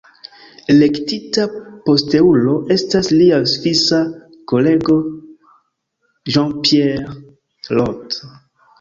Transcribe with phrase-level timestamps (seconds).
[0.75, 1.43] Elektita
[1.89, 4.01] posteulo estas lia svisa
[4.55, 4.99] kolego
[6.35, 8.23] Jean-Pierre Roth.